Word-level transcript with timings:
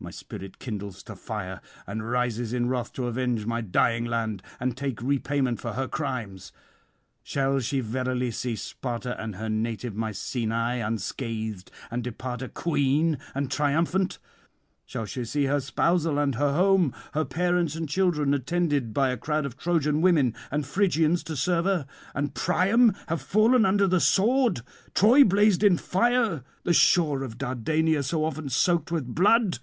My 0.00 0.12
spirit 0.12 0.58
kindles 0.60 1.02
to 1.02 1.16
fire, 1.16 1.60
and 1.84 2.08
rises 2.08 2.52
in 2.52 2.68
wrath 2.68 2.92
to 2.94 3.08
avenge 3.08 3.44
my 3.46 3.60
dying 3.60 4.04
land 4.04 4.42
and 4.60 4.74
take 4.76 5.02
repayment 5.02 5.60
for 5.60 5.72
her 5.72 5.88
crimes. 5.88 6.52
Shall 7.24 7.58
she 7.58 7.80
verily 7.80 8.30
see 8.30 8.54
Sparta 8.54 9.20
and 9.20 9.34
her 9.36 9.48
native 9.48 9.96
Mycenae 9.96 10.80
unscathed, 10.80 11.70
and 11.90 12.02
depart 12.04 12.42
a 12.42 12.48
queen 12.48 13.18
and 13.34 13.50
triumphant? 13.50 14.18
Shall 14.86 15.04
she 15.04 15.24
see 15.24 15.44
her 15.46 15.58
spousal 15.60 16.16
and 16.20 16.36
her 16.36 16.54
home, 16.54 16.94
her 17.12 17.24
parents 17.24 17.74
and 17.74 17.88
children, 17.88 18.32
attended 18.32 18.94
by 18.94 19.10
a 19.10 19.16
crowd 19.16 19.44
of 19.44 19.58
Trojan 19.58 20.00
women 20.00 20.32
and 20.52 20.64
Phrygians 20.64 21.24
to 21.24 21.34
serve 21.36 21.64
her? 21.64 21.86
and 22.14 22.34
Priam 22.34 22.94
have 23.08 23.20
fallen 23.20 23.66
under 23.66 23.88
the 23.88 24.00
sword? 24.00 24.60
Troy 24.94 25.24
blazed 25.24 25.64
in 25.64 25.76
fire? 25.76 26.44
the 26.62 26.72
shore 26.72 27.24
of 27.24 27.36
Dardania 27.36 28.04
so 28.04 28.24
often 28.24 28.48
soaked 28.48 28.90
with 28.92 29.04
blood? 29.12 29.58